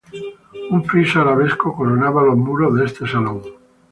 Un 0.75 0.83
friso 0.83 1.19
arabesco 1.21 1.75
coronaba 1.75 2.23
los 2.23 2.35
muros 2.35 2.73
de 2.73 2.85
este 2.85 3.05
salón. 3.07 3.43